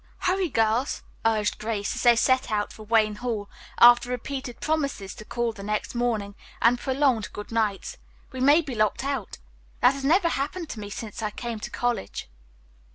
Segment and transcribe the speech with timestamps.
[0.21, 5.23] "Hurry, girls," urged Grace, as they set out for Wayne Hall, after repeated promises to
[5.25, 7.97] call the next morning and prolonged good nights,
[8.31, 9.37] "we may be locked out.
[9.79, 12.31] That has never happened to me since I came to college."